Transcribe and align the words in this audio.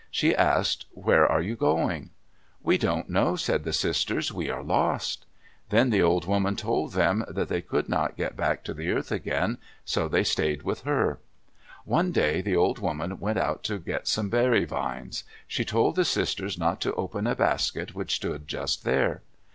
She 0.09 0.33
asked, 0.35 0.87
"Where 0.95 1.27
are 1.31 1.43
you 1.43 1.55
going?" 1.55 2.09
"We 2.63 2.79
don't 2.79 3.07
know," 3.07 3.35
said 3.35 3.63
the 3.63 3.71
sisters. 3.71 4.33
"We 4.33 4.49
are 4.49 4.63
lost." 4.63 5.27
Then 5.69 5.91
the 5.91 6.01
old 6.01 6.25
woman 6.25 6.55
told 6.55 6.93
them 6.93 7.23
they 7.29 7.61
could 7.61 7.87
not 7.87 8.17
get 8.17 8.35
back 8.35 8.63
to 8.63 8.73
the 8.73 8.89
earth 8.91 9.11
again, 9.11 9.59
so 9.85 10.07
they 10.07 10.23
stayed 10.23 10.63
with 10.63 10.81
her. 10.85 11.19
One 11.85 12.11
day 12.11 12.41
the 12.41 12.55
old 12.55 12.79
woman 12.79 13.19
went 13.19 13.37
out 13.37 13.61
to 13.65 13.77
get 13.77 14.07
some 14.07 14.29
berry 14.31 14.65
vines. 14.65 15.23
She 15.47 15.63
told 15.63 15.95
the 15.95 16.03
sisters 16.03 16.57
not 16.57 16.81
to 16.81 16.95
open 16.95 17.27
a 17.27 17.35
basket 17.35 17.93
which 17.93 18.15
stood 18.15 18.47
just 18.47 18.83
there. 18.83 19.21